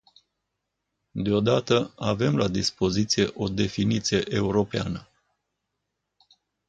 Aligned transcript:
Deodată, 1.11 1.93
avem 1.97 2.37
la 2.37 2.47
dispoziție 2.47 3.29
o 3.33 3.47
definiție 3.47 4.23
europeană. 4.33 5.07